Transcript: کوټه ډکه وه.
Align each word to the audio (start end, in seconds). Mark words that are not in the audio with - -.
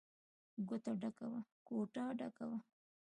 کوټه 0.67 0.91
ډکه 2.19 2.43
وه. 2.49 2.57